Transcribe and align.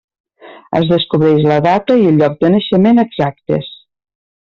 Es 0.77 0.85
desconeix 0.91 1.43
la 1.51 1.57
data 1.65 1.97
i 2.05 2.09
el 2.13 2.17
lloc 2.21 2.39
de 2.45 2.51
naixement 2.57 3.03
exactes. 3.05 3.69